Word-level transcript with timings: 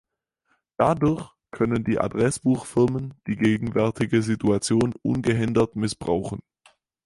Dadurch 0.77 1.29
können 1.51 1.83
die 1.83 1.99
Adressbuchfirmen 1.99 3.13
die 3.27 3.35
gegenwärtige 3.35 4.23
Situation 4.23 4.95
ungehindert 5.03 5.75
missbrauchen. 5.75 6.39